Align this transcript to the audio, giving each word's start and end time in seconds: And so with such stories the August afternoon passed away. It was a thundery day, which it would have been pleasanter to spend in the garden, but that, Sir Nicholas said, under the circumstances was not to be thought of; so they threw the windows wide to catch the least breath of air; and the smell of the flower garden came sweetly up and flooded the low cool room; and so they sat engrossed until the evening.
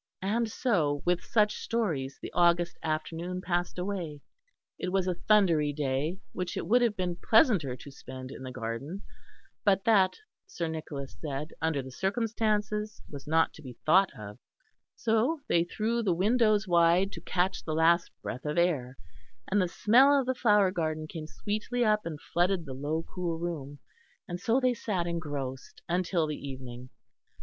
And 0.23 0.49
so 0.49 1.03
with 1.05 1.23
such 1.23 1.55
stories 1.59 2.17
the 2.19 2.33
August 2.33 2.75
afternoon 2.81 3.39
passed 3.39 3.77
away. 3.77 4.21
It 4.79 4.91
was 4.91 5.05
a 5.05 5.13
thundery 5.13 5.71
day, 5.73 6.17
which 6.31 6.57
it 6.57 6.65
would 6.65 6.81
have 6.81 6.97
been 6.97 7.17
pleasanter 7.17 7.75
to 7.75 7.91
spend 7.91 8.31
in 8.31 8.41
the 8.41 8.51
garden, 8.51 9.03
but 9.63 9.83
that, 9.85 10.15
Sir 10.47 10.67
Nicholas 10.67 11.15
said, 11.21 11.49
under 11.61 11.83
the 11.83 11.91
circumstances 11.91 12.99
was 13.11 13.27
not 13.27 13.53
to 13.53 13.61
be 13.61 13.77
thought 13.85 14.09
of; 14.17 14.39
so 14.95 15.39
they 15.47 15.63
threw 15.65 16.01
the 16.01 16.15
windows 16.15 16.67
wide 16.67 17.11
to 17.11 17.21
catch 17.21 17.63
the 17.63 17.75
least 17.75 18.09
breath 18.23 18.43
of 18.43 18.57
air; 18.57 18.97
and 19.51 19.61
the 19.61 19.67
smell 19.67 20.19
of 20.19 20.25
the 20.25 20.33
flower 20.33 20.71
garden 20.71 21.05
came 21.05 21.27
sweetly 21.27 21.85
up 21.85 22.07
and 22.07 22.19
flooded 22.19 22.65
the 22.65 22.73
low 22.73 23.03
cool 23.03 23.37
room; 23.37 23.77
and 24.27 24.39
so 24.39 24.59
they 24.59 24.73
sat 24.73 25.05
engrossed 25.05 25.83
until 25.87 26.25
the 26.25 26.37
evening. 26.49 26.89